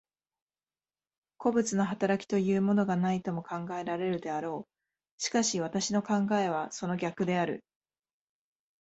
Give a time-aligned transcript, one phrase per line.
[1.37, 5.21] 個物の働きというものがないとも考えられるであろう。
[5.21, 7.63] しかし私の考えはその逆である。